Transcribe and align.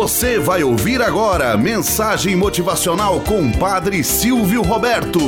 Você 0.00 0.38
vai 0.38 0.64
ouvir 0.64 1.02
agora 1.02 1.58
mensagem 1.58 2.34
motivacional 2.34 3.20
com 3.20 3.52
Padre 3.52 4.02
Silvio 4.02 4.62
Roberto. 4.62 5.20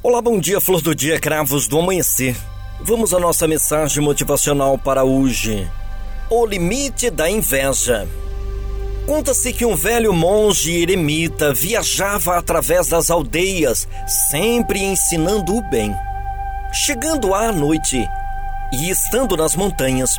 Olá, 0.00 0.22
bom 0.22 0.38
dia, 0.38 0.60
flor 0.60 0.80
do 0.80 0.94
dia, 0.94 1.18
cravos 1.18 1.66
do 1.66 1.76
amanhecer. 1.76 2.36
Vamos 2.80 3.12
à 3.12 3.18
nossa 3.18 3.48
mensagem 3.48 4.00
motivacional 4.00 4.78
para 4.78 5.02
hoje. 5.02 5.68
O 6.30 6.46
limite 6.46 7.10
da 7.10 7.28
inveja. 7.28 8.06
Conta-se 9.06 9.52
que 9.52 9.66
um 9.66 9.74
velho 9.74 10.12
monge 10.12 10.80
eremita 10.80 11.52
viajava 11.52 12.38
através 12.38 12.86
das 12.86 13.10
aldeias, 13.10 13.88
sempre 14.30 14.80
ensinando 14.84 15.52
o 15.52 15.68
bem. 15.68 15.92
Chegando 16.72 17.34
à 17.34 17.50
noite 17.50 18.08
e 18.72 18.88
estando 18.88 19.36
nas 19.36 19.54
montanhas, 19.54 20.18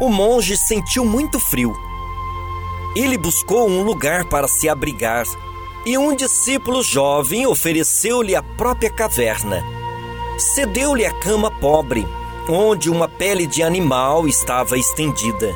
o 0.00 0.08
monge 0.08 0.56
sentiu 0.56 1.04
muito 1.04 1.40
frio. 1.40 1.74
Ele 2.94 3.16
buscou 3.16 3.68
um 3.68 3.82
lugar 3.82 4.24
para 4.26 4.46
se 4.46 4.68
abrigar 4.68 5.24
e 5.86 5.96
um 5.96 6.14
discípulo 6.14 6.82
jovem 6.82 7.46
ofereceu-lhe 7.46 8.34
a 8.34 8.42
própria 8.42 8.90
caverna. 8.90 9.62
Cedeu-lhe 10.38 11.04
a 11.04 11.12
cama 11.12 11.50
pobre, 11.50 12.06
onde 12.48 12.90
uma 12.90 13.08
pele 13.08 13.46
de 13.46 13.62
animal 13.62 14.28
estava 14.28 14.76
estendida. 14.76 15.54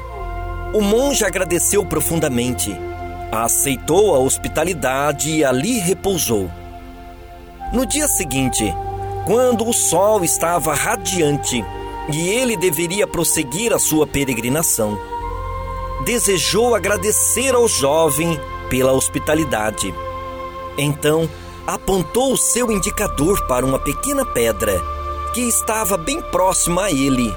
O 0.75 0.81
monge 0.81 1.25
agradeceu 1.25 1.85
profundamente, 1.85 2.75
aceitou 3.31 4.15
a 4.15 4.19
hospitalidade 4.19 5.31
e 5.31 5.45
ali 5.45 5.79
repousou. 5.79 6.51
No 7.73 7.85
dia 7.85 8.09
seguinte, 8.09 8.75
quando 9.27 9.69
o 9.69 9.73
sol 9.73 10.25
estava 10.25 10.75
radiante 10.75 11.65
e 12.13 12.29
ele 12.29 12.57
deveria 12.57 13.07
prosseguir 13.07 13.73
a 13.73 13.79
sua 13.79 14.07
peregrinação, 14.07 14.99
desejou 16.05 16.75
agradecer 16.75 17.55
ao 17.55 17.69
jovem 17.69 18.39
pela 18.71 18.93
hospitalidade. 18.93 19.95
Então, 20.77 21.29
apontou 21.67 22.33
o 22.33 22.37
seu 22.37 22.71
indicador 22.71 23.47
para 23.47 23.67
uma 23.67 23.79
pequena 23.79 24.25
pedra 24.25 24.81
que 25.35 25.41
estava 25.43 25.97
bem 25.97 26.23
próxima 26.23 26.85
a 26.85 26.91
ele, 26.91 27.35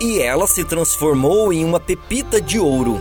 e 0.00 0.20
ela 0.20 0.46
se 0.46 0.64
transformou 0.64 1.52
em 1.52 1.64
uma 1.64 1.78
pepita 1.78 2.40
de 2.40 2.58
ouro. 2.58 3.00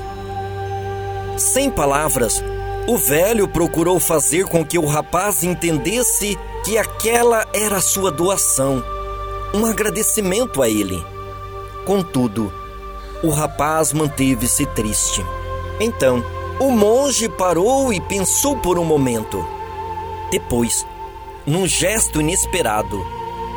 Sem 1.37 1.69
palavras, 1.69 2.43
o 2.87 2.97
velho 2.97 3.47
procurou 3.47 3.99
fazer 3.99 4.45
com 4.45 4.65
que 4.65 4.77
o 4.77 4.85
rapaz 4.85 5.43
entendesse 5.43 6.37
que 6.65 6.77
aquela 6.77 7.45
era 7.53 7.77
a 7.77 7.81
sua 7.81 8.11
doação, 8.11 8.83
um 9.53 9.65
agradecimento 9.65 10.61
a 10.61 10.69
ele. 10.69 11.03
Contudo, 11.85 12.51
o 13.23 13.29
rapaz 13.29 13.93
manteve-se 13.93 14.65
triste. 14.67 15.25
Então, 15.79 16.23
o 16.59 16.71
monge 16.71 17.29
parou 17.29 17.93
e 17.93 18.01
pensou 18.01 18.57
por 18.57 18.77
um 18.77 18.83
momento. 18.83 19.45
Depois, 20.31 20.85
num 21.45 21.65
gesto 21.67 22.19
inesperado, 22.19 23.05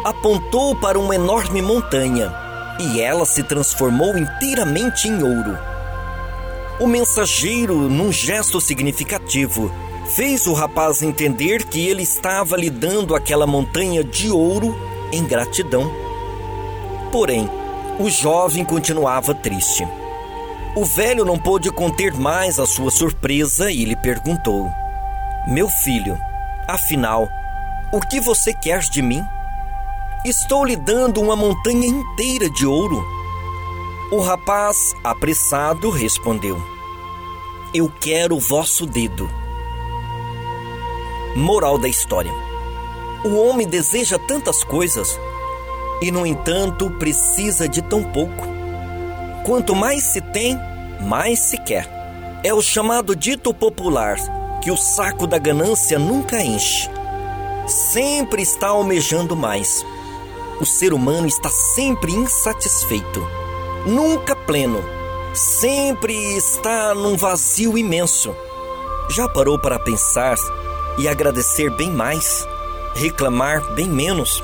apontou 0.04 0.76
para 0.76 0.98
uma 0.98 1.14
enorme 1.14 1.60
montanha 1.60 2.32
e 2.78 3.00
ela 3.00 3.26
se 3.26 3.42
transformou 3.42 4.16
inteiramente 4.16 5.08
em 5.08 5.22
ouro. 5.22 5.58
O 6.78 6.86
mensageiro, 6.86 7.74
num 7.74 8.10
gesto 8.10 8.60
significativo, 8.60 9.70
fez 10.14 10.46
o 10.46 10.52
rapaz 10.52 11.02
entender 11.02 11.64
que 11.64 11.86
ele 11.86 12.02
estava 12.02 12.56
lhe 12.56 12.70
dando 12.70 13.14
aquela 13.14 13.46
montanha 13.46 14.02
de 14.02 14.30
ouro 14.30 14.74
em 15.12 15.24
gratidão. 15.24 15.90
Porém, 17.12 17.48
o 17.98 18.08
jovem 18.08 18.64
continuava 18.64 19.34
triste. 19.34 19.86
O 20.76 20.84
velho 20.84 21.24
não 21.24 21.38
pôde 21.38 21.70
conter 21.70 22.14
mais 22.14 22.58
a 22.58 22.66
sua 22.66 22.90
surpresa 22.90 23.70
e 23.70 23.84
lhe 23.84 23.96
perguntou: 23.96 24.70
Meu 25.48 25.68
filho, 25.68 26.16
Afinal, 26.70 27.28
o 27.92 28.00
que 28.00 28.20
você 28.20 28.54
quer 28.54 28.78
de 28.78 29.02
mim? 29.02 29.24
Estou 30.24 30.64
lhe 30.64 30.76
dando 30.76 31.20
uma 31.20 31.34
montanha 31.34 31.84
inteira 31.84 32.48
de 32.48 32.64
ouro. 32.64 33.04
O 34.12 34.20
rapaz, 34.20 34.94
apressado, 35.02 35.90
respondeu: 35.90 36.62
Eu 37.74 37.92
quero 38.00 38.36
o 38.36 38.40
vosso 38.40 38.86
dedo. 38.86 39.28
Moral 41.34 41.76
da 41.76 41.88
história: 41.88 42.32
O 43.24 43.36
homem 43.36 43.68
deseja 43.68 44.18
tantas 44.18 44.64
coisas 44.64 45.18
e, 46.00 46.10
no 46.10 46.26
entanto, 46.26 46.90
precisa 46.92 47.68
de 47.68 47.82
tão 47.82 48.02
pouco. 48.02 48.48
Quanto 49.44 49.74
mais 49.74 50.04
se 50.04 50.20
tem, 50.20 50.58
mais 51.00 51.38
se 51.40 51.58
quer. 51.58 51.88
É 52.42 52.54
o 52.54 52.62
chamado 52.62 53.14
dito 53.14 53.52
popular 53.52 54.16
que 54.62 54.70
o 54.70 54.76
saco 54.76 55.26
da 55.26 55.38
ganância 55.38 55.98
nunca 55.98 56.42
enche. 56.42 56.88
Sempre 57.66 58.42
está 58.42 58.68
almejando 58.68 59.36
mais. 59.36 59.84
O 60.58 60.64
ser 60.64 60.94
humano 60.94 61.26
está 61.26 61.50
sempre 61.50 62.12
insatisfeito, 62.12 63.26
nunca 63.86 64.34
pleno. 64.34 64.82
Sempre 65.34 66.14
está 66.36 66.94
num 66.94 67.16
vazio 67.16 67.76
imenso. 67.76 68.34
Já 69.10 69.28
parou 69.28 69.58
para 69.58 69.78
pensar 69.78 70.36
e 70.98 71.06
agradecer 71.06 71.70
bem 71.76 71.90
mais, 71.90 72.46
reclamar 72.94 73.74
bem 73.74 73.88
menos? 73.88 74.42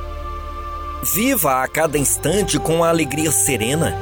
Viva 1.02 1.62
a 1.62 1.68
cada 1.68 1.98
instante 1.98 2.58
com 2.58 2.82
a 2.82 2.88
alegria 2.88 3.30
serena. 3.30 3.94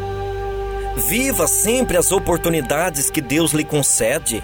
Viva 0.97 1.47
sempre 1.47 1.97
as 1.97 2.13
oportunidades 2.13 3.11
que 3.11 3.21
Deus 3.21 3.53
lhe 3.53 3.65
concede 3.65 4.43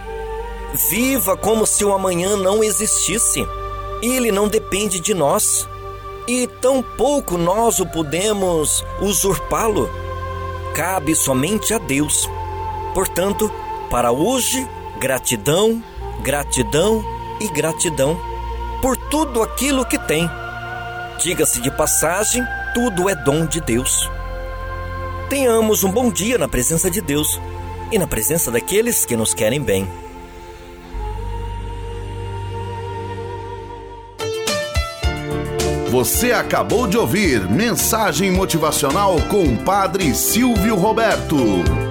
Viva 0.73 1.37
como 1.37 1.67
se 1.67 1.85
o 1.85 1.93
amanhã 1.93 2.37
não 2.37 2.63
existisse. 2.63 3.45
Ele 4.03 4.31
não 4.31 4.47
depende 4.47 5.01
de 5.01 5.13
nós. 5.13 5.69
E 6.29 6.47
tão 6.47 6.81
pouco 6.83 7.37
nós 7.37 7.81
o 7.81 7.87
podemos 7.87 8.85
usurpá-lo. 9.01 9.91
Cabe 10.75 11.15
somente 11.17 11.75
a 11.75 11.79
Deus. 11.79 12.29
Portanto, 12.95 13.51
para 13.91 14.13
hoje, 14.13 14.67
gratidão, 15.01 15.83
gratidão 16.23 17.05
e 17.41 17.49
gratidão 17.49 18.17
por 18.81 18.97
tudo 18.97 19.43
aquilo 19.43 19.85
que 19.85 19.99
tem. 19.99 20.29
Diga-se 21.19 21.61
de 21.61 21.71
passagem, 21.71 22.43
tudo 22.75 23.09
é 23.09 23.15
dom 23.15 23.45
de 23.45 23.61
Deus. 23.61 24.09
Tenhamos 25.29 25.85
um 25.85 25.91
bom 25.91 26.11
dia 26.11 26.39
na 26.39 26.49
presença 26.49 26.91
de 26.91 27.01
Deus 27.01 27.41
e 27.93 27.99
na 27.99 28.07
presença 28.07 28.51
daqueles 28.51 29.05
que 29.05 29.17
nos 29.17 29.35
querem 29.35 29.61
bem. 29.61 29.89
Você 35.91 36.33
acabou 36.33 36.87
de 36.87 36.97
ouvir 36.97 37.49
Mensagem 37.51 38.31
Motivacional 38.31 39.21
com 39.29 39.57
Padre 39.57 40.15
Silvio 40.15 40.77
Roberto. 40.77 41.90